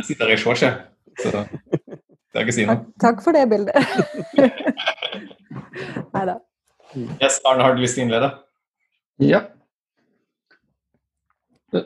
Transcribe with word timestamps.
Jeg 0.00 0.14
sitter 0.14 0.32
i 0.32 0.36
shortset. 0.40 0.86
Så 1.20 1.30
det 1.34 2.38
er 2.38 2.46
ikke 2.46 2.54
si 2.56 2.64
noe. 2.64 2.86
Takk 3.02 3.20
for 3.24 3.36
det 3.36 3.42
bildet. 3.50 3.76
Nei 6.14 6.22
da. 6.28 6.36
Yes, 7.20 7.38
Arne, 7.44 7.66
har 7.66 7.76
du 7.76 7.82
lyst 7.82 7.98
til 7.98 8.04
å 8.04 8.06
innlede? 8.08 8.30
Ja. 9.22 9.42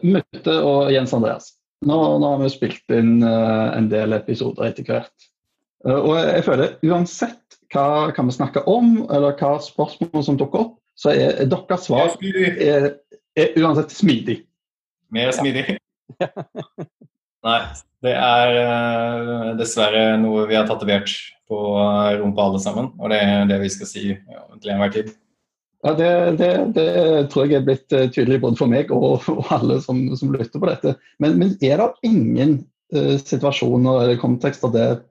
Møtte 0.07 0.55
og 0.65 0.93
Jens 0.95 1.13
Andreas. 1.17 1.51
Nå, 1.85 1.97
nå 2.21 2.31
har 2.31 2.39
vi 2.41 2.47
jo 2.47 2.55
spilt 2.55 2.95
inn 2.95 3.19
uh, 3.25 3.75
en 3.75 3.91
del 3.91 4.17
episoder 4.17 4.71
etter 4.71 4.87
hvert. 4.89 5.29
Uh, 5.85 5.99
og 5.99 6.15
jeg 6.21 6.47
føler 6.47 6.77
uansett 6.87 7.59
hva, 7.75 8.13
hva 8.15 8.25
vi 8.31 8.37
snakker 8.39 8.71
om, 8.71 8.97
eller 9.11 9.35
hva 9.41 9.57
spørsmål 9.65 10.25
som 10.25 10.39
dukker 10.41 10.69
opp, 10.69 10.79
så 10.97 11.11
er, 11.11 11.41
er 11.43 11.51
deres 11.51 11.89
svar 11.89 12.15
er, 12.23 12.93
er 13.35 13.59
uansett 13.59 13.93
smidig. 13.93 14.39
Mer 15.13 15.35
smidig? 15.35 15.67
Nei, 17.45 17.61
det 18.05 18.15
er 18.17 18.55
uh, 18.57 19.51
dessverre 19.59 20.15
noe 20.21 20.47
vi 20.49 20.57
har 20.57 20.69
tatovert 20.69 21.13
på 21.49 21.61
rumpa 22.21 22.49
alle 22.49 22.61
sammen. 22.63 22.91
Og 23.01 23.13
det 23.13 23.21
er 23.21 23.49
det 23.51 23.61
vi 23.63 23.73
skal 23.73 23.91
si 23.91 24.05
ja, 24.15 24.45
til 24.57 24.73
enhver 24.73 24.95
tid. 24.95 25.13
Ja, 25.85 25.93
det, 25.93 26.11
det, 26.41 26.51
det, 26.79 26.87
tror 27.33 27.45
jeg 27.45 27.61
er 27.61 27.67
blitt 27.67 27.93
uh, 27.93 28.07
tydelig 28.09 28.41
både 28.41 28.57
for 28.61 28.73
meg 28.73 28.93
og, 28.95 29.27
og 29.37 29.51
alle 29.53 29.81
som, 29.85 30.07
som, 30.17 30.33
lytter 30.33 30.63
på 30.63 30.71
dette. 30.71 30.95
Men, 31.21 31.37
men 31.41 31.57
er 31.61 31.83
det 31.83 32.09
ingen 32.09 32.63
uh, 32.97 33.17
situasjoner 33.21 34.07
eller 34.07 34.23
kontekster 34.23 34.73
der, 34.73 35.03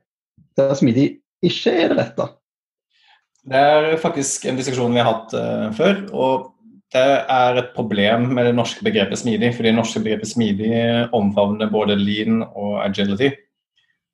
der 0.58 0.74
smidig 0.80 1.12
ikke 1.46 1.76
er 1.84 1.94
det 1.94 2.00
rette? 2.02 2.32
Det 3.44 3.60
er 3.60 4.00
faktisk 4.00 4.46
en 4.48 4.58
diskusjon 4.58 4.94
vi 4.96 5.04
har 5.04 5.12
hatt 5.12 5.38
uh, 5.38 5.70
før. 5.78 6.02
og 6.16 6.50
det 6.94 7.06
er 7.32 7.58
et 7.58 7.72
problem 7.74 8.28
med 8.36 8.46
det 8.46 8.56
norske 8.56 8.84
begrepet 8.86 9.18
smidig. 9.18 9.56
fordi 9.56 9.72
det 9.72 9.78
norske 9.78 10.02
begrepet 10.04 10.30
smidig 10.30 10.74
omfavner 11.14 11.72
både 11.72 11.98
lean 11.98 12.44
og 12.44 12.84
agility. 12.86 13.32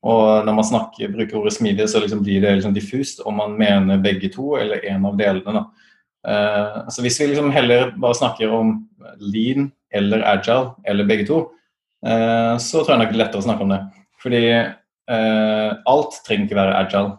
Og 0.08 0.46
når 0.46 0.56
man 0.56 0.64
snakker, 0.64 1.12
bruker 1.12 1.42
ordet 1.42 1.54
smidig, 1.58 1.90
så 1.90 2.00
liksom 2.00 2.24
blir 2.24 2.42
det 2.42 2.56
liksom 2.56 2.74
diffust 2.74 3.20
om 3.28 3.36
man 3.36 3.58
mener 3.60 4.00
begge 4.00 4.30
to 4.32 4.56
eller 4.56 4.86
en 4.88 5.06
av 5.06 5.18
delene. 5.20 5.66
Uh, 6.28 6.88
så 6.92 7.04
hvis 7.04 7.20
vi 7.20 7.28
liksom 7.32 7.52
heller 7.52 7.92
bare 8.00 8.16
snakker 8.16 8.52
om 8.52 8.78
lean 9.20 9.72
eller 9.92 10.24
agile 10.24 10.72
eller 10.88 11.08
begge 11.08 11.28
to, 11.28 11.42
uh, 12.08 12.56
så 12.60 12.84
tror 12.84 12.96
jeg 12.96 13.02
nok 13.04 13.12
det 13.12 13.18
er 13.20 13.24
lettere 13.26 13.44
å 13.44 13.48
snakke 13.48 13.68
om 13.68 13.74
det. 13.76 13.82
Fordi 14.24 14.44
uh, 14.56 15.72
alt 15.92 16.22
trenger 16.24 16.48
ikke 16.48 16.60
være 16.62 16.80
agile, 16.80 17.12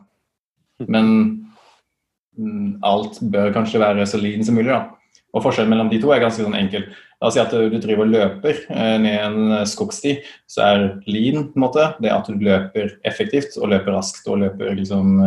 men 0.94 1.12
um, 2.40 2.80
alt 2.80 3.20
bør 3.20 3.52
kanskje 3.52 3.84
være 3.84 4.08
så 4.08 4.20
lean 4.20 4.44
som 4.46 4.56
mulig. 4.56 4.72
da. 4.72 4.99
Og 5.30 5.44
Forskjellen 5.44 5.70
mellom 5.70 5.90
de 5.92 6.00
to 6.02 6.10
er 6.10 6.22
ganske 6.22 6.42
sånn 6.42 6.58
enkel. 6.58 6.88
La 7.20 7.28
oss 7.28 7.36
si 7.36 7.42
at 7.42 7.52
du 7.52 7.76
driver 7.78 8.06
og 8.06 8.12
løper 8.14 8.62
ned 8.98 9.16
en 9.20 9.66
skogsti, 9.68 10.16
så 10.50 10.62
er 10.66 10.84
lean 11.06 11.50
på 11.50 11.58
en 11.58 11.64
måte, 11.66 11.84
det 12.02 12.10
at 12.10 12.30
du 12.30 12.40
løper 12.40 12.96
effektivt 13.06 13.58
og 13.60 13.70
løper 13.74 13.94
raskt 13.94 14.26
og 14.26 14.40
løper 14.42 14.72
liksom 14.78 15.18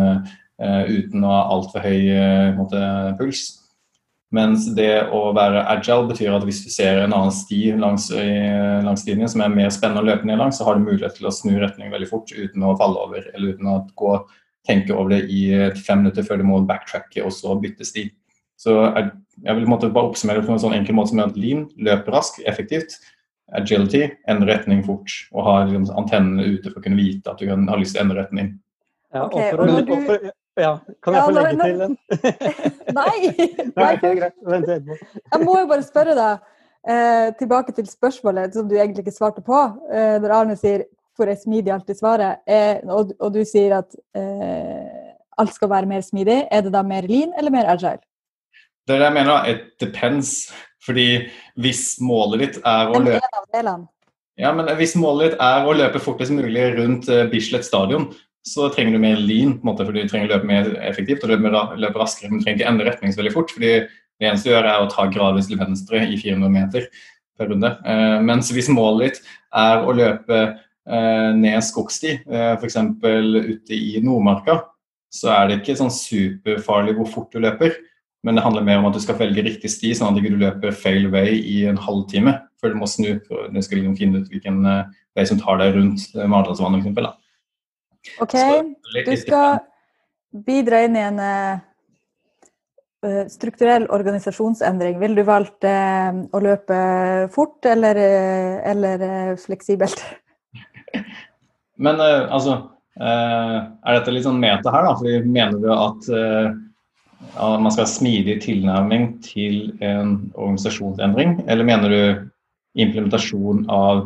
uten 0.60 1.24
å 1.24 1.32
ha 1.32 1.44
altfor 1.54 1.86
høy 1.86 2.10
måte, 2.58 2.82
puls. 3.20 3.46
Mens 4.34 4.66
det 4.74 5.06
å 5.14 5.28
være 5.38 5.62
agile 5.70 6.10
betyr 6.10 6.34
at 6.34 6.46
hvis 6.48 6.64
du 6.66 6.72
ser 6.74 7.04
en 7.04 7.14
annen 7.14 7.34
sti 7.34 7.76
langs, 7.78 8.08
langs 8.10 9.04
linjen 9.06 9.30
som 9.30 9.44
er 9.46 9.54
mer 9.54 9.70
spennende 9.74 10.02
å 10.02 10.08
løpe 10.08 10.26
ned 10.26 10.42
langs, 10.42 10.58
så 10.58 10.66
har 10.66 10.80
du 10.80 10.88
mulighet 10.88 11.20
til 11.20 11.30
å 11.30 11.36
snu 11.36 11.54
retning 11.62 11.94
veldig 11.94 12.10
fort 12.10 12.34
uten 12.34 12.66
å 12.66 12.74
falle 12.80 13.04
over, 13.06 13.28
eller 13.36 13.54
uten 13.54 13.70
å 13.70 13.78
gå, 13.94 14.16
tenke 14.66 14.96
over 14.96 15.14
det 15.14 15.22
i 15.30 15.44
fem 15.78 16.02
minutter 16.02 16.26
før 16.26 16.42
du 16.42 16.48
må 16.50 16.64
backtracke 16.66 17.22
og 17.22 17.36
så 17.36 17.54
bytte 17.62 17.86
sti. 17.86 18.08
Så 18.64 18.78
jeg, 18.80 19.10
jeg 19.44 19.60
vil 19.60 19.68
måtte 19.70 19.92
bare 19.92 20.12
oppsummere 20.12 20.42
det 20.42 20.48
på 20.48 20.56
en 20.56 20.62
sånn 20.62 20.76
enkel 20.78 20.96
måte 20.98 21.12
som 21.12 21.24
at 21.24 21.40
lean 21.40 21.66
løper 21.76 22.16
raskt, 22.16 22.40
effektivt. 22.50 22.96
Agility 23.54 24.06
endrer 24.32 24.56
retning 24.56 24.86
fort 24.86 25.12
og 25.34 25.44
har 25.50 25.68
liksom, 25.68 25.90
antennene 26.00 26.56
ute 26.56 26.72
for 26.72 26.80
å 26.80 26.86
kunne 26.86 27.02
vite 27.02 27.34
at 27.34 27.42
du 27.42 27.50
kan, 27.50 27.68
har 27.70 27.82
lyst 27.82 27.98
til 27.98 28.02
å 28.02 28.06
endre 28.08 28.24
retning. 28.24 28.54
Ja, 29.14 29.28
og 29.28 29.36
for, 29.36 29.68
og 29.68 30.08
for, 30.08 30.32
ja, 30.64 30.72
kan 31.04 31.18
jeg 31.18 31.28
få 31.28 31.34
legge 31.36 31.58
nå, 31.60 31.68
til 31.68 31.84
den? 31.84 31.94
Nei! 33.00 33.18
Nei 33.76 33.92
det 34.02 34.10
er 34.10 34.18
greit. 34.22 34.36
Vent 34.48 34.72
etterpå. 34.78 34.98
jeg 35.20 35.44
må 35.44 35.58
jo 35.60 35.70
bare 35.70 35.86
spørre 35.86 36.16
deg, 36.18 36.48
eh, 36.96 37.28
tilbake 37.42 37.76
til 37.78 37.90
spørsmålet 37.90 38.58
som 38.58 38.70
du 38.70 38.78
egentlig 38.78 39.06
ikke 39.06 39.18
svarte 39.18 39.44
på. 39.46 39.60
Eh, 39.92 40.16
når 40.24 40.38
Arne 40.40 40.58
sier 40.60 40.88
'hvor 41.14 41.30
er 41.30 41.38
smidig 41.38 41.70
alltid 41.74 42.00
svaret', 42.00 42.42
eh, 42.48 42.80
og, 42.90 43.12
og, 43.20 43.34
du 43.34 43.44
sier 43.46 43.78
at 43.78 43.96
eh, 44.18 45.14
alt 45.38 45.54
skal 45.54 45.70
være 45.70 45.86
mer 45.86 46.02
smidig, 46.02 46.48
er 46.50 46.62
det 46.62 46.74
da 46.74 46.82
mer 46.82 47.06
lean 47.06 47.34
eller 47.38 47.54
mer 47.54 47.70
agile? 47.70 48.02
Det 48.88 48.96
er 48.96 49.02
det 49.02 49.10
jeg 49.10 49.18
mener, 49.20 49.50
it 49.50 49.66
depends. 49.82 50.52
Fordi 50.84 51.08
hvis 51.64 51.96
målet 52.04 52.42
ditt 52.44 52.62
er 52.68 52.92
å 52.92 53.00
løpe 53.00 53.22
ja, 54.36 54.50
men 54.52 54.68
Hvis 54.76 54.96
målet 55.00 55.32
ditt 55.32 55.42
er 55.46 55.68
å 55.68 55.76
løpe 55.78 56.02
fortest 56.02 56.34
mulig 56.34 56.64
rundt 56.76 57.08
uh, 57.08 57.24
Bislett 57.32 57.64
stadion, 57.64 58.10
så 58.44 58.68
trenger 58.74 58.98
du 58.98 59.04
mer 59.04 59.22
lean, 59.22 59.54
på 59.56 59.64
en 59.64 59.70
måte, 59.70 59.86
fordi 59.88 60.04
du 60.04 60.10
trenger 60.12 60.28
å 60.28 60.34
løpe 60.34 60.50
mer 60.50 60.72
effektivt 60.84 61.24
og 61.24 61.32
løpe, 61.32 61.94
raskere. 61.96 62.32
Men 62.32 62.42
du 62.42 62.44
trenger 62.44 62.60
ikke 62.60 62.72
endre 62.74 62.88
retning 62.90 63.14
så 63.14 63.22
veldig 63.22 63.36
fort. 63.36 63.54
fordi 63.54 63.72
det 64.20 64.28
eneste 64.28 64.50
du 64.50 64.54
gjør, 64.54 64.68
er 64.68 64.84
å 64.84 64.90
ta 64.92 65.08
gradvis 65.12 65.48
til 65.50 65.62
venstre 65.62 66.04
i 66.04 66.18
400 66.20 66.52
meter 66.52 66.90
per 67.40 67.50
runde. 67.54 67.72
Eh, 67.86 68.20
mens 68.26 68.52
hvis 68.54 68.70
målet 68.74 69.14
ditt 69.14 69.32
er 69.64 69.86
å 69.86 69.96
løpe 69.96 70.42
eh, 70.44 71.32
ned 71.38 71.64
skogsti, 71.66 72.18
eh, 72.20 72.52
f.eks. 72.58 72.78
ute 73.00 73.78
i 73.78 73.98
Nordmarka, 74.04 74.60
så 75.14 75.32
er 75.34 75.48
det 75.48 75.62
ikke 75.62 75.78
sånn 75.80 75.94
superfarlig 75.94 76.98
hvor 76.98 77.10
fort 77.10 77.34
du 77.34 77.42
løper. 77.44 77.78
Men 78.24 78.38
det 78.38 78.46
handler 78.46 78.64
mer 78.64 78.80
om 78.80 78.88
at 78.88 78.96
du 78.96 79.02
skal 79.04 79.18
velge 79.20 79.44
riktig 79.44 79.70
sti, 79.72 79.92
sånn 79.98 80.14
at 80.14 80.16
du 80.16 80.24
ikke 80.24 80.40
løper 80.40 80.76
feil 80.76 81.10
vei 81.12 81.28
i 81.36 81.64
en 81.68 81.80
halvtime 81.80 82.38
før 82.62 82.72
du 82.72 82.80
må 82.80 82.88
snu. 82.88 83.18
for 83.28 83.52
Du 83.52 83.60
skal 83.62 83.82
liksom 83.82 83.98
finne 84.00 84.24
ut 84.24 84.32
hvilken 84.32 84.64
eh, 84.70 84.88
vei 85.18 85.28
som 85.28 85.42
tar 85.42 85.60
deg 85.60 85.76
rundt 85.76 86.08
Maridalsvannet 86.16 86.88
f.eks. 86.88 87.20
OK, 88.24 88.36
du 89.06 89.14
skal 89.20 89.62
bidra 90.48 90.82
inn 90.84 90.98
i 90.98 91.04
en 91.04 91.20
uh, 91.24 91.62
strukturell 93.32 93.86
organisasjonsendring. 93.94 94.98
Vil 95.00 95.16
du 95.16 95.24
valgt 95.28 95.64
uh, 95.68 96.12
å 96.12 96.42
løpe 96.44 96.80
fort 97.32 97.64
eller, 97.70 98.00
uh, 98.00 98.58
eller 98.74 99.38
fleksibelt? 99.40 100.04
Men 101.84 101.98
altså 102.00 102.60
Er 102.94 103.96
dette 103.96 104.12
litt 104.14 104.28
sånn 104.28 104.38
meta 104.38 104.70
her, 104.70 104.84
da? 104.86 104.92
Fordi 105.00 105.24
mener 105.26 105.58
du 105.58 105.72
at 105.74 106.10
man 107.38 107.72
skal 107.72 107.86
ha 107.86 107.90
smidig 107.90 108.42
tilnærming 108.44 109.08
til 109.26 109.72
en 109.82 110.32
organisasjonsendring, 110.34 111.40
eller 111.48 111.68
mener 111.68 111.90
du 111.90 112.82
implementasjon 112.84 113.66
av 113.72 114.06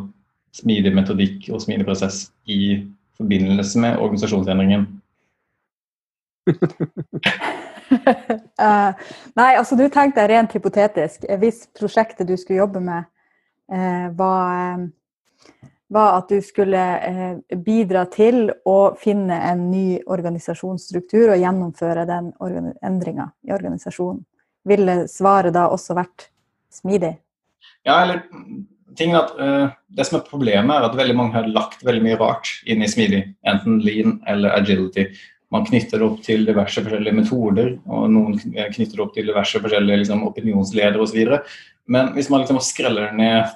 smidig 0.56 0.94
metodikk 0.96 1.48
og 1.52 1.60
smidig 1.62 1.86
prosess 1.88 2.30
i 2.48 2.84
forbindelse 3.18 3.78
med 3.82 3.98
organisasjonsendringen? 3.98 4.86
uh, 6.48 6.54
nei, 9.38 9.52
altså 9.54 9.76
du 9.76 9.88
tenkte 9.92 10.28
rent 10.30 10.52
hypotetisk. 10.56 11.24
Hvis 11.40 11.58
prosjektet 11.78 12.28
du 12.28 12.36
skulle 12.36 12.62
jobbe 12.62 12.80
med, 12.84 13.02
uh, 13.72 14.06
var, 14.18 14.78
uh, 14.78 14.88
var, 15.88 16.18
at 16.18 16.28
du 16.28 16.42
skulle 16.44 16.80
bidra 17.64 18.04
til 18.12 18.50
å 18.68 18.94
finne 19.00 19.38
en 19.50 19.68
ny 19.70 20.00
organisasjonsstruktur 20.04 21.32
og 21.32 21.40
gjennomføre 21.40 22.04
den 22.08 22.32
endringa 22.84 23.30
i 23.48 23.54
organisasjonen, 23.56 24.20
ville 24.68 25.00
svaret 25.08 25.56
da 25.56 25.68
også 25.72 25.96
vært 25.96 26.28
smidig? 26.72 27.14
Ja, 27.86 28.02
eller 28.02 28.20
ting 28.98 29.14
at 29.16 29.32
uh, 29.38 29.70
Det 29.88 30.04
som 30.06 30.18
er 30.18 30.28
problemet, 30.28 30.74
er 30.74 30.86
at 30.86 30.96
veldig 30.98 31.16
mange 31.16 31.36
har 31.38 31.48
lagt 31.48 31.84
veldig 31.86 32.04
mye 32.04 32.18
rart 32.20 32.50
inn 32.68 32.84
i 32.84 32.90
smidig. 32.90 33.22
Enten 33.48 33.80
lean 33.84 34.18
eller 34.28 34.52
agility. 34.58 35.08
Man 35.54 35.64
knytter 35.64 35.96
det 35.96 36.04
opp 36.04 36.18
til 36.26 36.44
diverse 36.44 36.82
forskjellige 36.84 37.16
metoder, 37.16 37.70
og 37.88 38.10
noen 38.12 38.36
knytter 38.36 38.98
det 38.98 39.04
opp 39.04 39.14
til 39.14 39.30
diverse 39.30 39.62
forskjellige 39.64 40.02
liksom, 40.02 40.26
opinionsledere 40.28 41.00
osv. 41.00 41.38
Men 41.88 42.12
hvis 42.12 42.28
man 42.28 42.44
liksom 42.44 42.60
skreller 42.60 43.14
ned 43.16 43.54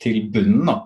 til 0.00 0.22
bunnen 0.32 0.70
da, 0.70 0.78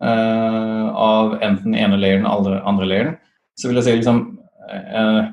av 0.00 1.34
enten 1.44 1.74
ene 1.76 1.98
leiren 2.00 2.24
eller 2.24 2.62
andre 2.64 2.86
leiren, 2.88 3.16
så 3.58 3.68
vil 3.68 3.76
jeg 3.80 3.84
si 3.84 3.96
liksom 3.98 4.22
uh, 4.72 5.28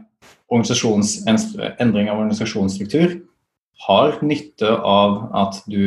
endring 1.79 2.09
av 2.11 2.19
organisasjonsstruktur 2.19 3.19
har 3.87 4.21
nytte 4.25 4.69
av 4.75 5.17
at 5.37 5.59
du 5.69 5.83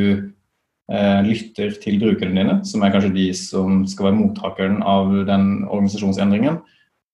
eh, 0.93 1.21
lytter 1.27 1.73
til 1.83 1.99
brukerne 2.03 2.37
dine, 2.37 2.59
som 2.67 2.85
er 2.85 2.93
kanskje 2.95 3.15
de 3.17 3.31
som 3.37 3.83
skal 3.89 4.11
være 4.11 4.19
mottakeren 4.21 4.79
av 4.87 5.11
den 5.29 5.65
organisasjonsendringen. 5.67 6.61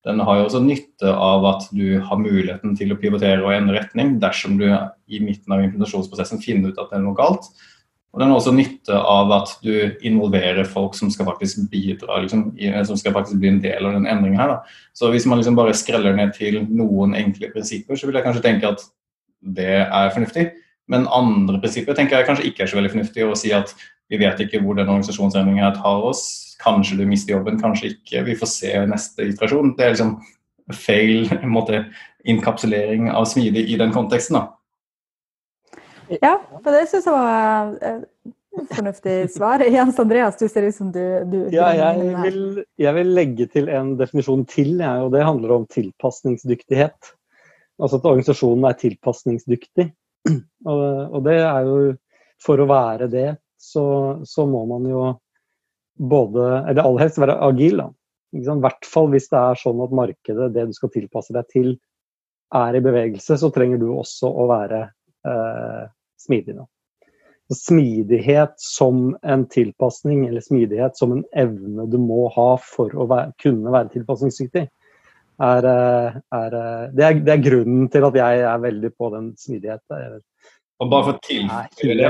Den 0.07 0.21
har 0.23 0.37
jo 0.37 0.45
også 0.47 0.61
nytte 0.63 1.11
av 1.11 1.45
at 1.49 1.65
du 1.75 1.97
har 1.99 2.21
muligheten 2.21 2.77
til 2.79 2.93
å 2.93 2.99
pivotere 3.01 3.41
og 3.43 3.55
endre 3.55 3.81
retning 3.81 4.19
dersom 4.21 4.59
du 4.59 4.67
i 4.69 5.19
midten 5.23 5.51
av 5.51 5.65
implementasjonsprosessen 5.65 6.43
finner 6.43 6.71
ut 6.71 6.79
at 6.79 6.93
det 6.93 6.99
er 6.99 7.03
noe 7.07 7.17
galt. 7.17 7.49
Og 8.17 8.21
den 8.23 8.31
har 8.31 8.39
også 8.39 8.51
nytte 8.57 8.97
av 8.97 9.29
at 9.35 9.51
du 9.61 9.91
involverer 10.09 10.65
folk 10.65 10.95
som 10.97 11.11
skal 11.13 11.27
faktisk 11.27 11.67
bidra, 11.69 12.15
liksom, 12.23 12.47
som 12.89 12.97
skal 12.97 13.13
faktisk 13.13 13.37
bli 13.37 13.51
en 13.51 13.59
del 13.61 13.85
av 13.85 13.93
den 13.93 14.07
endringen 14.09 14.39
her. 14.41 14.55
Da. 14.55 14.79
Så 14.97 15.11
hvis 15.13 15.27
man 15.29 15.37
liksom 15.37 15.53
bare 15.59 15.75
skreller 15.77 16.17
ned 16.17 16.33
til 16.33 16.63
noen 16.65 17.13
enkle 17.13 17.51
prinsipper, 17.53 17.93
så 17.93 18.09
vil 18.09 18.17
jeg 18.17 18.25
kanskje 18.25 18.41
tenke 18.47 18.71
at 18.73 18.81
det 19.45 19.83
er 19.83 20.09
fornuftig. 20.15 20.47
Men 20.89 21.05
andre 21.13 21.61
prinsipper 21.61 21.93
tenker 21.93 22.17
jeg 22.17 22.29
kanskje 22.31 22.49
ikke 22.49 22.65
er 22.65 22.73
så 22.73 22.79
veldig 22.79 22.93
fornuftig 22.95 23.27
å 23.27 23.37
si 23.37 23.53
at 23.53 23.75
Vi 24.07 24.15
vet 24.15 24.39
ikke 24.39 24.61
hvor 24.63 24.77
den 24.77 24.87
organisasjonsendringen 24.87 25.59
her 25.59 25.73
tar 25.75 26.05
oss. 26.07 26.55
Kanskje 26.63 26.95
du 26.95 27.01
mister 27.03 27.33
jobben, 27.33 27.57
kanskje 27.59 27.89
ikke. 27.91 28.21
Vi 28.23 28.37
får 28.39 28.49
se 28.53 28.69
neste 28.87 29.25
iterasjon. 29.33 29.73
Det 29.75 29.83
er 29.83 29.91
liksom 29.97 30.13
feil 30.71 31.27
måte, 31.57 31.81
inkapsulering 32.23 33.09
av 33.11 33.27
smidig 33.27 33.65
i 33.67 33.75
den 33.77 33.91
konteksten. 33.91 34.39
da. 34.39 34.56
Ja, 36.21 36.37
for 36.63 36.73
det 36.73 36.87
syns 36.89 37.07
jeg 37.07 37.15
var 37.15 37.73
et 37.75 37.83
eh, 37.87 38.67
fornuftig 38.71 39.17
svar. 39.33 39.63
Jens 39.77 39.99
Andreas, 39.99 40.37
du 40.39 40.47
ser 40.49 40.67
ut 40.67 40.75
som 40.75 40.91
du, 40.91 41.03
du 41.29 41.37
Ja, 41.53 41.69
jeg 41.75 42.15
vil, 42.23 42.41
jeg 42.79 42.97
vil, 42.97 43.13
legge 43.17 43.47
til 43.51 43.69
en 43.73 43.95
definisjon 43.99 44.45
til, 44.49 44.77
jeg, 44.81 45.05
og 45.05 45.13
det 45.15 45.25
handler 45.27 45.55
om 45.59 45.67
tilpasningsdyktighet. 45.73 47.13
Altså 47.77 47.99
at 47.99 48.09
organisasjonen 48.09 48.65
er 48.69 48.79
tilpasningsdyktig. 48.81 49.91
Og, 50.67 50.79
og 51.13 51.21
det 51.23 51.37
er 51.39 51.63
jo 51.63 51.75
For 52.41 52.59
å 52.59 52.65
være 52.67 53.05
det, 53.07 53.27
så, 53.57 53.83
så, 54.27 54.43
må 54.49 54.63
man 54.67 54.83
jo 54.89 55.03
både 55.95 56.41
Eller 56.67 56.83
aller 56.83 57.05
helst 57.05 57.19
være 57.21 57.37
agil, 57.47 57.79
da. 57.79 57.85
I 58.35 58.41
hvert 58.43 58.85
fall 58.85 59.07
hvis 59.13 59.29
det 59.31 59.39
er 59.39 59.61
sånn 59.61 59.79
at 59.85 59.93
markedet, 59.95 60.49
det 60.53 60.65
du 60.67 60.73
skal 60.75 60.91
tilpasse 60.91 61.33
deg 61.37 61.47
til, 61.53 61.69
er 62.57 62.75
i 62.75 62.83
bevegelse, 62.83 63.37
så 63.39 63.49
trenger 63.55 63.79
du 63.79 63.87
også 63.93 64.29
å 64.29 64.49
være 64.49 64.81
eh, 65.31 65.85
smidig. 66.21 66.57
Da. 66.57 66.67
Smidighet 67.55 68.57
som 68.59 69.13
en 69.23 69.45
tilpasning, 69.51 70.25
eller 70.27 70.43
smidighet 70.43 70.97
som 70.99 71.13
en 71.15 71.23
evne 71.37 71.87
du 71.91 71.99
må 72.01 72.27
ha 72.35 72.49
for 72.63 72.91
å 72.91 73.07
være, 73.07 73.31
kunne 73.43 73.71
være 73.71 73.93
tilpasningsdyktig, 73.95 74.67
er, 75.37 75.67
eh, 75.69 76.17
er, 76.33 76.55
eh, 76.57 76.87
det, 76.93 77.03
er, 77.05 77.19
det 77.21 77.33
er 77.33 77.43
grunnen 77.45 77.85
til 77.93 78.07
at 78.07 78.15
jeg 78.17 78.41
er 78.49 78.63
veldig 78.63 78.91
på 78.97 79.11
den 79.13 79.29
smidigheten. 79.37 80.23
Og 80.77 80.89
bare 80.91 81.07
for 81.07 81.17
å 81.17 81.21
tilføye 81.25 81.95
det 81.97 82.09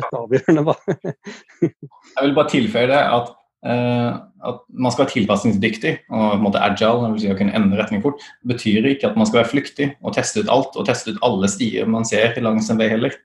Jeg 2.18 2.24
vil 2.26 2.34
bare 2.36 2.52
tilføye 2.52 2.90
det 2.92 3.00
at, 3.00 3.30
uh, 3.68 4.18
at 4.50 4.58
man 4.68 4.92
skal 4.92 5.06
være 5.06 5.14
tilpasningsdyktig 5.14 5.94
og 6.10 6.26
på 6.26 6.34
en 6.36 6.44
måte 6.44 6.64
agile, 6.64 7.14
vil 7.14 7.22
si 7.24 7.32
å 7.32 7.38
kunne 7.40 7.56
endre 7.56 7.80
retning 7.80 8.04
fort, 8.04 8.20
betyr 8.48 8.90
ikke 8.92 9.12
at 9.12 9.20
man 9.20 9.30
skal 9.30 9.42
være 9.42 9.54
flyktig 9.54 9.88
og 10.02 10.18
teste 10.18 10.44
ut 10.44 10.52
alt 10.52 10.76
og 10.76 10.90
teste 10.90 11.16
ut 11.16 11.24
alle 11.24 11.48
stier 11.52 11.88
man 11.88 12.08
ser 12.08 12.36
langs 12.44 12.68
en 12.74 12.82
vei 12.82 12.90
heller. 12.92 13.16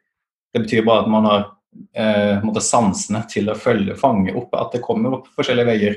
Det 0.53 0.65
betyr 0.65 0.85
bare 0.87 1.05
at 1.05 1.13
man 1.13 1.29
har 1.29 1.45
eh, 1.97 2.61
sansene 2.61 3.23
til 3.31 3.49
å 3.51 3.59
følge, 3.59 3.97
fange 3.99 4.35
opp 4.37 4.55
at 4.59 4.77
det 4.77 4.83
kommer 4.85 5.19
opp 5.19 5.31
forskjellige 5.37 5.71
veier. 5.71 5.97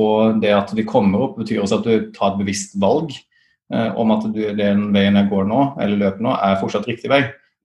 Og 0.00 0.40
det 0.42 0.50
at 0.50 0.74
de 0.74 0.86
kommer 0.86 1.28
opp, 1.28 1.38
betyr 1.38 1.62
også 1.62 1.78
at 1.78 1.86
du 1.86 2.10
tar 2.16 2.32
et 2.32 2.40
bevisst 2.42 2.74
valg 2.82 3.14
eh, 3.14 3.90
om 3.94 4.10
at 4.16 4.26
du, 4.34 4.42
den 4.58 4.88
veien 4.94 5.18
jeg 5.20 5.30
går 5.30 5.46
nå, 5.50 5.64
eller 5.78 6.00
løper 6.00 6.26
nå, 6.26 6.34
er 6.34 6.60
fortsatt 6.62 6.88
riktig 6.90 7.12
vei. 7.12 7.22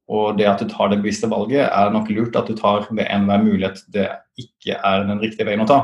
Og 0.10 0.38
det 0.38 0.48
at 0.50 0.62
du 0.62 0.70
tar 0.70 0.90
det 0.90 1.02
bevisste 1.04 1.30
valget, 1.30 1.68
er 1.70 1.94
nok 1.94 2.10
lurt 2.14 2.38
at 2.38 2.50
du 2.50 2.58
tar 2.58 2.88
ved 2.90 3.06
enhver 3.06 3.42
mulighet 3.46 3.82
det 3.94 4.08
ikke 4.42 4.78
er 4.78 5.06
den 5.10 5.22
riktige 5.22 5.46
veien 5.50 5.66
å 5.66 5.70
ta. 5.70 5.84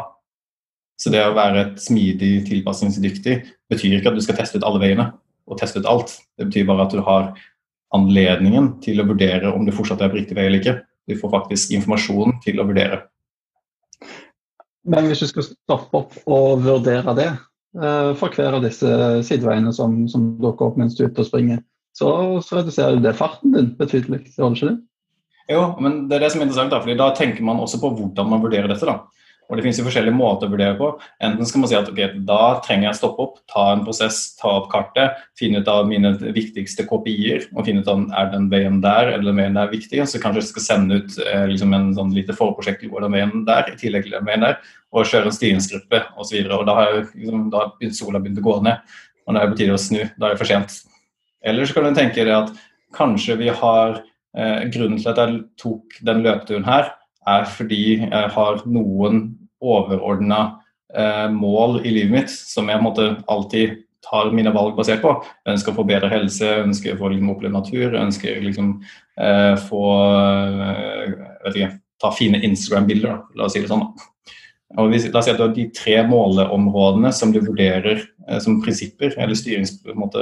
Så 1.01 1.11
det 1.11 1.21
å 1.25 1.35
være 1.35 1.61
et 1.61 1.81
smidig, 1.83 2.45
tilpasningsdyktig 2.47 3.35
betyr 3.69 3.97
ikke 3.97 4.13
at 4.13 4.17
du 4.17 4.23
skal 4.23 4.37
teste 4.39 4.61
ut 4.61 4.65
alle 4.67 4.81
veiene 4.81 5.09
og 5.45 5.59
teste 5.59 5.81
ut 5.81 5.89
alt. 5.89 6.15
Det 6.39 6.47
betyr 6.49 6.65
bare 6.69 6.87
at 6.87 6.95
du 6.95 7.01
har 7.05 7.33
anledningen 7.95 8.75
til 8.83 9.01
å 9.01 9.07
vurdere 9.07 9.51
om 9.53 9.65
det 9.65 9.75
fortsatt 9.75 10.03
er 10.03 10.11
på 10.11 10.19
riktig 10.19 10.37
vei 10.37 10.47
eller 10.49 10.61
ikke. 10.61 10.77
Du 11.05 11.17
får 11.19 11.33
faktisk 11.33 11.73
informasjon 11.77 12.39
til 12.45 12.61
å 12.61 12.67
vurdere. 12.67 13.03
Men 14.85 15.09
hvis 15.09 15.23
du 15.23 15.29
skal 15.29 15.47
stoppe 15.47 16.01
opp 16.01 16.17
og 16.29 16.61
vurdere 16.65 17.15
det 17.17 17.29
eh, 17.31 18.11
for 18.19 18.33
hver 18.33 18.59
av 18.59 18.65
disse 18.65 18.89
sideveiene 19.25 19.73
som, 19.73 20.03
som 20.11 20.35
dukker 20.41 20.69
opp 20.69 20.77
mens 20.81 20.97
du 20.97 21.05
er 21.05 21.13
ute 21.13 21.23
og 21.23 21.29
springer, 21.29 21.63
så, 21.95 22.09
så 22.43 22.59
reduserer 22.59 22.99
det 23.01 23.15
farten 23.17 23.55
din 23.55 23.71
betydelig, 23.79 24.25
gjør 24.35 24.51
det 24.51 24.59
ikke 24.59 24.71
det? 24.73 24.77
Jo, 25.55 25.61
men 25.81 26.05
det 26.09 26.17
er 26.17 26.25
det 26.25 26.31
som 26.33 26.41
er 26.41 26.47
interessant, 26.47 26.73
da, 26.73 26.81
fordi 26.81 26.97
da 26.99 27.11
tenker 27.17 27.45
man 27.45 27.61
også 27.61 27.79
på 27.81 27.91
hvordan 27.97 28.29
man 28.31 28.41
vurderer 28.43 28.69
dette. 28.71 28.85
da. 28.89 29.24
Og 29.45 29.57
Det 29.57 29.63
finnes 29.65 29.77
jo 29.77 29.85
forskjellige 29.85 30.17
måter 30.17 30.47
å 30.47 30.53
vurdere 30.55 30.75
på. 30.79 30.87
Enten 31.23 31.45
skal 31.45 31.61
man 31.61 31.69
si 31.69 31.77
at 31.77 31.89
ok, 31.89 31.99
da 32.25 32.57
trenger 32.65 32.87
jeg 32.87 32.95
å 32.95 32.97
stoppe 32.97 33.25
opp, 33.25 33.35
ta 33.51 33.65
en 33.73 33.83
prosess, 33.85 34.19
ta 34.39 34.55
opp 34.61 34.71
kartet, 34.71 35.19
finne 35.37 35.61
ut 35.61 35.69
av 35.69 35.85
mine 35.89 36.15
viktigste 36.33 36.87
kopier 36.89 37.45
og 37.53 37.67
finne 37.67 37.83
ut 37.85 37.91
om 37.91 38.07
er 38.17 38.31
den 38.33 38.47
veien 38.49 38.79
der 38.81 39.13
eller 39.13 39.29
den 39.29 39.41
veien 39.43 39.59
der 39.59 39.69
viktig. 39.69 40.01
Så 40.09 40.21
kanskje 40.23 40.41
jeg 40.41 40.49
skal 40.49 40.65
sende 40.65 40.99
ut 41.01 41.19
eh, 41.21 41.45
liksom 41.51 41.77
en 41.77 41.91
sånn 41.97 42.15
lite 42.15 42.33
forprosjekt 42.37 42.81
til 42.81 42.93
den 43.05 43.17
veien 43.17 43.45
der, 43.45 43.69
i 43.69 43.77
tillegg 43.79 44.07
til 44.07 44.17
den 44.17 44.25
veien 44.25 44.47
der, 44.47 44.57
og 44.95 45.05
kjøre 45.11 45.29
en 45.29 45.37
styringsgruppe 45.37 46.01
osv. 46.17 46.49
Da 46.49 46.77
har 46.79 46.89
jeg, 46.89 47.07
liksom, 47.21 47.47
da 47.53 47.67
har 47.67 47.95
sola 48.01 48.23
begynt 48.23 48.41
å 48.41 48.47
gå 48.49 48.59
ned, 48.65 48.97
og 49.25 49.33
da 49.33 49.41
er 49.41 49.45
det 49.45 49.53
på 49.53 49.61
tide 49.61 49.77
å 49.77 49.85
snu. 49.85 50.01
Da 50.17 50.29
er 50.29 50.35
det 50.35 50.41
for 50.41 50.49
sent. 50.49 50.81
Eller 51.45 51.69
så 51.69 51.77
kan 51.77 51.85
du 51.85 52.01
tenke 52.01 52.25
deg 52.25 52.33
at 52.33 52.53
kanskje 52.97 53.37
vi 53.37 53.53
har 53.53 53.99
eh, 54.01 54.65
Grunnen 54.73 54.97
til 54.97 55.13
at 55.13 55.21
jeg 55.21 55.41
tok 55.61 55.99
den 56.07 56.25
løpeturen 56.25 56.65
her, 56.65 56.95
er 57.29 57.47
fordi 57.49 57.83
jeg 58.03 58.29
har 58.35 58.61
noen 58.69 59.25
overordna 59.63 60.41
eh, 60.93 61.27
mål 61.33 61.81
i 61.83 61.93
livet 61.93 62.13
mitt 62.13 62.33
som 62.35 62.69
jeg 62.69 62.83
måtte 62.83 63.15
alltid 63.31 63.81
tar 64.05 64.31
mine 64.35 64.53
valg 64.53 64.75
basert 64.77 65.03
på. 65.03 65.13
Jeg 65.45 65.57
ønsker 65.57 65.73
å 65.73 65.79
få 65.79 65.85
bedre 65.89 66.11
helse, 66.11 66.45
jeg 66.45 66.65
ønsker 66.67 66.95
å 66.95 66.99
få 66.99 67.11
liksom, 67.13 67.31
oppleve 67.33 67.55
natur, 67.55 67.85
jeg 67.87 68.01
ønsker 68.01 68.43
liksom 68.43 68.73
eh, 69.17 69.53
få 69.67 69.85
eh, 70.65 71.15
ikke, 71.51 71.71
ta 72.03 72.11
fine 72.13 72.41
Instagram-bilder, 72.45 73.23
la 73.39 73.47
oss 73.47 73.55
si 73.55 73.63
det 73.63 73.71
sånn. 73.71 73.87
Og 74.75 74.91
hvis, 74.91 75.07
la 75.07 75.21
oss 75.21 75.29
si 75.29 75.33
at 75.33 75.39
du 75.39 75.45
har 75.45 75.53
de 75.55 75.69
tre 75.75 75.99
måleområdene 76.09 77.11
som 77.15 77.31
du 77.33 77.39
vurderer 77.41 78.03
eh, 78.03 78.39
som 78.43 78.59
prinsipper, 78.63 79.15
eller 79.17 79.37
styrings, 79.39 79.77
måte, 79.97 80.21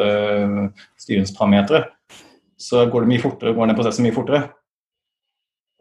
styringsparametere, 1.01 1.87
så 2.63 2.85
går 2.87 3.03
det 3.03 3.11
mye 3.11 3.23
fortere, 3.23 3.55
går 3.57 3.71
den 3.71 3.79
prosessen 3.79 4.05
mye 4.07 4.15
fortere. 4.15 4.45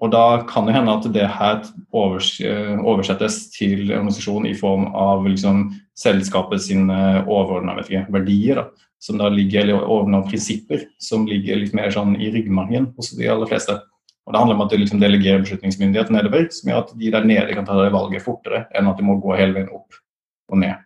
Og 0.02 0.10
da 0.10 0.42
kan 0.50 0.66
det 0.66 0.74
hende 0.74 0.94
at 0.98 1.04
det 1.14 1.26
her 1.30 1.60
oversettes 1.94 3.36
til 3.54 3.86
organisasjon 3.86 4.48
i 4.50 4.54
form 4.58 4.88
av 4.98 5.28
liksom, 5.28 5.68
selskapet 5.98 6.64
sine 6.64 6.96
overordna 7.22 7.76
verdier. 7.78 8.58
Da, 8.58 8.88
som 9.02 9.18
da 9.18 9.28
ligger, 9.30 9.64
eller 9.64 9.82
overordna 9.82 10.22
prinsipper 10.26 10.84
som 11.02 11.26
ligger 11.26 11.58
litt 11.58 11.74
mer 11.74 11.90
sånn 11.94 12.14
i 12.22 12.30
ryggmargen 12.34 12.92
hos 12.96 13.12
de 13.18 13.30
aller 13.30 13.50
fleste. 13.50 13.74
Og 14.26 14.34
Det 14.34 14.38
handler 14.38 14.58
om 14.58 14.62
at 14.62 14.70
du 14.70 14.78
liksom 14.78 15.00
delegerer 15.02 15.42
beslutningsmyndighet 15.42 16.10
nedover, 16.14 16.46
som 16.54 16.70
gjør 16.70 16.84
at 16.84 16.92
de 16.98 17.10
der 17.10 17.26
nede 17.26 17.56
kan 17.58 17.66
ta 17.66 17.78
det 17.80 17.94
valget 17.94 18.22
fortere 18.22 18.64
enn 18.78 18.90
at 18.90 18.98
de 18.98 19.06
må 19.06 19.18
gå 19.22 19.34
hele 19.38 19.56
veien 19.56 19.72
opp 19.74 19.98
og 20.50 20.62
ned. 20.62 20.82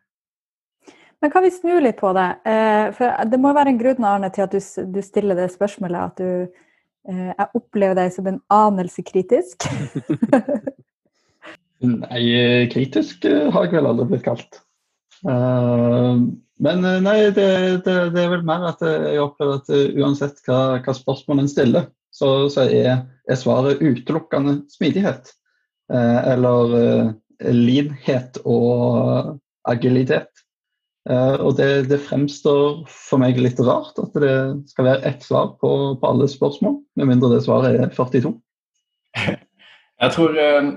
Men 1.21 1.33
kan 1.33 1.45
vi 1.45 1.53
snu 1.53 1.77
litt 1.81 2.01
på 2.01 2.13
det? 2.17 2.29
Eh, 2.49 2.93
for 2.97 3.29
Det 3.29 3.41
må 3.41 3.53
være 3.57 3.73
en 3.73 3.81
grunn 3.81 4.05
Arne, 4.05 4.33
til 4.33 4.45
at 4.45 4.57
du, 4.57 5.03
stiller 5.05 5.37
det 5.37 5.51
spørsmålet. 5.53 6.01
at 6.01 6.17
du 6.17 6.49
Eh, 6.49 6.66
jeg 7.07 7.49
opplever 7.55 7.97
deg 7.99 8.13
som 8.15 8.29
en 8.31 8.41
anelse 8.53 9.05
kritisk. 9.07 9.67
nei, 12.03 12.23
kritisk 12.73 13.27
eh, 13.29 13.47
har 13.53 13.67
jeg 13.67 13.77
vel 13.77 13.91
aldri 13.91 14.09
blitt 14.11 14.27
kalt. 14.27 14.61
Men 15.27 16.85
nei, 17.05 17.17
det, 17.37 17.47
det, 17.85 17.95
det, 18.15 18.23
er 18.23 18.33
vel 18.33 18.45
mer 18.47 18.69
at 18.71 18.83
jeg 18.85 19.21
opplever 19.23 19.61
at 19.61 19.71
uansett 19.99 20.41
hva, 20.47 20.79
hva 20.85 20.95
spørsmål 20.97 21.43
en 21.43 21.51
stiller, 21.51 21.89
så, 22.15 22.49
så 22.53 22.65
er, 22.69 23.03
er, 23.29 23.39
svaret 23.39 23.83
utelukkende 23.83 24.61
smidighet. 24.73 25.33
Eller 25.91 27.13
linhet 27.41 28.41
og 28.45 29.37
agilitet. 29.69 30.46
Uh, 31.07 31.39
og 31.39 31.55
det, 31.59 31.87
det, 31.87 32.01
fremstår 32.03 32.81
for 32.91 33.23
meg 33.23 33.39
litt 33.39 33.61
rart 33.63 33.95
at 34.03 34.17
det 34.19 34.33
skal 34.73 34.89
være 34.89 35.07
ett 35.07 35.23
svar 35.23 35.53
på, 35.61 35.71
på 36.01 36.09
alle 36.09 36.27
spørsmål, 36.27 36.81
med 36.99 37.11
mindre 37.13 37.31
det 37.37 37.45
svaret 37.45 37.79
er 37.79 37.93
42. 37.95 38.33
Jeg 40.03 40.13
tror 40.17 40.35
uh, 40.35 40.73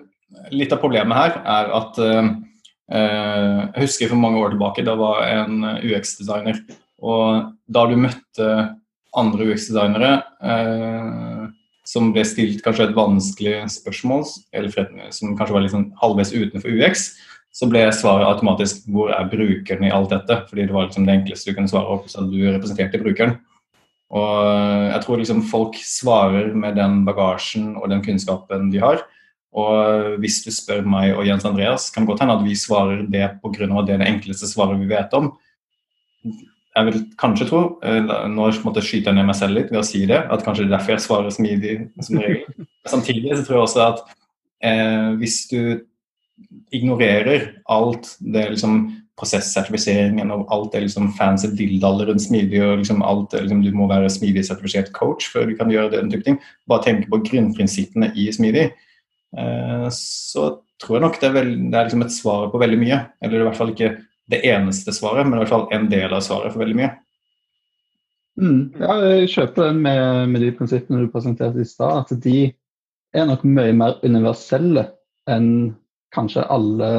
litt 0.54 0.76
av 0.76 0.84
problemet 0.84 1.18
her 1.18 1.40
er 1.42 1.74
at 1.76 1.98
Jeg 2.00 3.82
husker 3.84 4.10
for 4.10 4.22
mange 4.22 4.40
år 4.42 4.54
tilbake, 4.54 4.86
da 4.86 4.96
var 4.98 5.20
jeg 5.22 5.42
en 5.44 5.66
UX-designer. 5.86 6.62
Og 7.06 7.52
da 7.70 7.84
du 7.86 7.94
møtte 8.02 8.48
andre 9.18 9.46
UX-designere 9.50 10.14
som 11.90 12.12
ble 12.14 12.24
stilt 12.28 12.64
kanskje 12.66 12.88
et 12.90 12.96
vanskelig 12.98 13.56
spørsmål, 13.74 14.26
eller 14.54 14.74
som 15.16 15.36
kanskje 15.38 15.56
var 15.56 15.66
litt 15.66 15.74
sånn 15.74 15.90
halvveis 16.02 16.34
utenfor 16.36 16.74
UX, 16.78 17.12
så 17.52 17.68
ble 17.70 17.82
svaret 17.92 18.28
automatisk 18.28 18.86
'hvor 18.88 19.12
er 19.12 19.30
brukeren 19.30 19.84
i 19.84 19.92
alt 19.92 20.12
dette?' 20.14 20.46
Fordi 20.50 20.66
det 20.66 20.74
var 20.74 20.88
liksom 20.88 21.06
det 21.06 21.16
enkleste 21.18 21.50
du 21.50 21.56
kunne 21.56 21.72
svare 21.72 21.88
opp, 21.88 22.10
så 22.10 22.22
du 22.22 22.38
representerte 22.46 23.02
brukeren. 23.02 23.40
Og 24.10 24.94
jeg 24.94 25.02
tror 25.04 25.18
liksom 25.18 25.42
folk 25.46 25.76
svarer 25.76 26.54
med 26.56 26.76
den 26.76 27.06
bagasjen 27.06 27.76
og 27.78 27.90
den 27.90 28.02
kunnskapen 28.02 28.72
de 28.72 28.80
har. 28.82 29.04
Og 29.54 30.20
hvis 30.22 30.44
du 30.46 30.52
spør 30.54 30.86
meg 30.86 31.16
og 31.16 31.26
Jens 31.26 31.46
Andreas, 31.46 31.90
kan 31.90 32.06
det 32.06 32.12
godt 32.12 32.24
hende 32.24 32.38
at 32.38 32.46
vi 32.46 32.56
svarer 32.58 33.06
det 33.10 33.42
pga. 33.42 33.80
at 33.80 33.86
det 33.86 33.94
er 33.94 34.02
det 34.04 34.08
enkleste 34.08 34.48
svaret 34.48 34.80
vi 34.80 34.90
vet 34.90 35.14
om. 35.14 35.34
Jeg 36.76 36.86
vil 36.86 37.06
kanskje 37.18 37.48
tro, 37.50 37.80
eh, 37.84 38.02
nå 38.30 38.52
måtte 38.64 38.80
jeg 38.80 38.88
skyte 38.88 39.14
ned 39.14 39.26
meg 39.26 39.36
selv 39.36 39.58
litt 39.58 39.72
ved 39.72 39.80
å 39.82 39.86
si 39.86 40.06
det, 40.06 40.22
at 40.30 40.44
kanskje 40.46 40.68
det 40.68 40.72
er 40.72 40.78
derfor 40.78 40.92
jeg 40.92 41.02
svarer 41.02 41.30
smidig 41.30 41.90
som 42.02 42.18
regel. 42.18 42.46
Samtidig 42.94 43.38
så 43.38 43.44
tror 43.46 43.58
jeg 43.58 43.66
også 43.66 43.82
at 43.88 44.04
eh, 44.62 45.18
hvis 45.18 45.48
du 45.50 45.82
ignorerer 46.76 47.48
alt 47.72 48.16
det 48.20 48.46
liksom 48.54 48.82
prosessertifiseringen 49.20 50.32
og 50.32 50.46
alt 50.54 50.74
det 50.74 50.86
liksom 50.86 51.10
fancy 51.18 51.50
dildaller 51.58 52.10
rundt 52.10 52.24
smidig 52.24 52.62
og 52.64 52.78
liksom 52.82 53.02
alt 53.04 53.34
det 53.34 53.44
liksom, 53.46 53.64
Du 53.66 53.76
må 53.76 53.90
være 53.90 54.12
smidig 54.12 54.46
sertifisert 54.48 54.94
coach 54.96 55.28
før 55.34 55.50
du 55.50 55.56
kan 55.60 55.72
gjøre 55.72 55.92
den 55.98 56.12
type 56.12 56.24
ting. 56.24 56.40
Bare 56.70 56.86
tenke 56.86 57.10
på 57.12 57.22
grunnprinsippene 57.28 58.14
i 58.16 58.30
smidig. 58.32 58.70
Eh, 59.38 59.88
så 59.96 60.46
tror 60.80 60.98
jeg 60.98 61.06
nok 61.06 61.20
det 61.20 61.28
er, 61.30 61.36
veld, 61.36 61.58
det 61.72 61.80
er 61.80 61.90
liksom 61.90 62.06
et 62.06 62.16
svar 62.16 62.48
på 62.54 62.62
veldig 62.62 62.80
mye. 62.80 63.02
Eller 63.22 63.42
i 63.42 63.50
hvert 63.50 63.60
fall 63.60 63.74
ikke 63.74 63.98
det 64.30 64.42
eneste 64.46 64.94
svaret, 64.96 65.28
men 65.28 65.40
i 65.40 65.44
hvert 65.44 65.52
fall 65.52 65.68
en 65.76 65.90
del 65.92 66.14
av 66.14 66.24
svaret 66.24 66.54
for 66.54 66.64
veldig 66.64 66.78
mye. 66.80 66.94
Mm, 68.40 68.62
ja, 68.80 68.96
jeg 69.04 69.32
kjøper 69.34 69.68
den 69.68 69.82
med, 69.84 70.30
med 70.32 70.46
de 70.46 70.54
prinsippene 70.56 71.04
du 71.04 71.12
presenterte 71.12 71.60
i 71.60 71.68
stad. 71.68 72.06
At 72.06 72.24
de 72.24 72.52
er 73.16 73.28
nok 73.28 73.44
mye 73.44 73.74
mer 73.76 73.98
universelle 74.06 74.86
enn 75.30 75.50
kanskje 76.16 76.46
alle 76.52 76.92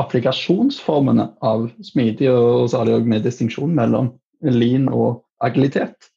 applikasjonsformene 0.00 1.30
av 1.44 1.68
smidig, 1.84 2.28
og 2.30 2.68
særlig 2.72 2.98
også 2.98 3.12
med 3.12 3.24
distinksjon 3.24 3.74
mellom 3.76 4.12
lean 4.44 4.90
og 4.92 5.22
agilitet. 5.44 6.10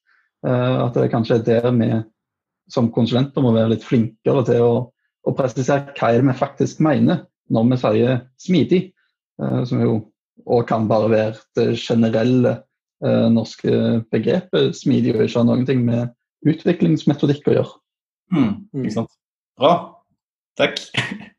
Uh, 0.46 0.86
at 0.86 0.96
det 0.96 1.10
kanskje 1.12 1.40
er 1.40 1.46
der 1.48 1.72
vi 1.76 1.90
som 2.72 2.92
konsulenter 2.94 3.44
må 3.44 3.52
være 3.56 3.74
litt 3.74 3.84
flinkere 3.84 4.44
til 4.48 4.64
å, 4.64 4.74
å 5.28 5.36
presisere 5.36 5.96
hva 5.98 6.12
er 6.12 6.22
det 6.22 6.30
vi 6.30 6.38
faktisk 6.38 6.80
mener 6.86 7.26
når 7.50 7.66
vi 7.72 7.80
sier 7.82 8.22
smidig, 8.40 8.82
uh, 9.42 9.64
som 9.68 9.84
jo 9.84 10.00
og 10.50 10.64
kan 10.70 10.88
bare 10.88 11.10
være 11.12 11.42
det 11.60 11.74
generelle 11.82 12.54
uh, 13.04 13.28
norske 13.32 14.04
begrepet 14.12 14.78
smidig 14.78 15.16
og 15.16 15.26
ikke 15.26 15.42
ha 15.42 15.48
noen 15.50 15.68
ting 15.68 15.84
med 15.88 16.14
utviklingsmetodikk 16.48 17.50
å 17.52 17.58
gjøre. 17.58 17.74
Mm, 18.36 18.54
ikke 18.80 18.96
sant. 19.02 19.12
Bra. 19.60 19.74
Takk. 20.60 20.80